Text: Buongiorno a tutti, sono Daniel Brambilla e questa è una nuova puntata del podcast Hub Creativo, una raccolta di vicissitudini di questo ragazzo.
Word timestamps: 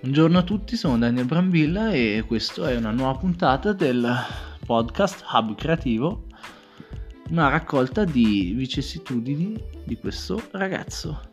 Buongiorno 0.00 0.38
a 0.38 0.42
tutti, 0.44 0.76
sono 0.76 0.96
Daniel 0.96 1.26
Brambilla 1.26 1.90
e 1.90 2.22
questa 2.24 2.70
è 2.70 2.76
una 2.76 2.92
nuova 2.92 3.18
puntata 3.18 3.72
del 3.72 4.08
podcast 4.64 5.24
Hub 5.32 5.56
Creativo, 5.56 6.26
una 7.30 7.48
raccolta 7.48 8.04
di 8.04 8.52
vicissitudini 8.56 9.60
di 9.84 9.96
questo 9.96 10.40
ragazzo. 10.52 11.32